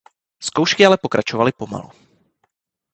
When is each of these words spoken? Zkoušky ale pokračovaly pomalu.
Zkoušky 0.39 0.85
ale 0.85 0.97
pokračovaly 0.97 1.51
pomalu. 1.51 1.89